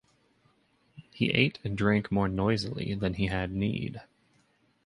He 1.11 1.29
ate 1.29 1.59
and 1.63 1.77
drank 1.77 2.11
more 2.11 2.27
noisily 2.27 2.95
than 2.95 3.13
he 3.13 3.27
had 3.27 3.51
need. 3.51 4.01